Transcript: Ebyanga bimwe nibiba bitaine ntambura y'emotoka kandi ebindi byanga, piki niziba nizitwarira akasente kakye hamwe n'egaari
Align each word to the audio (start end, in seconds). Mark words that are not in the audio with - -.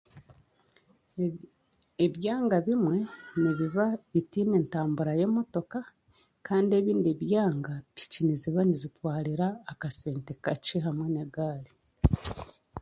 Ebyanga 2.05 2.57
bimwe 2.67 2.97
nibiba 3.41 3.85
bitaine 4.11 4.57
ntambura 4.65 5.11
y'emotoka 5.19 5.79
kandi 6.47 6.71
ebindi 6.79 7.11
byanga, 7.21 7.73
piki 7.95 8.19
niziba 8.25 8.61
nizitwarira 8.65 9.47
akasente 9.71 10.31
kakye 10.43 10.77
hamwe 10.85 11.07
n'egaari 11.13 11.73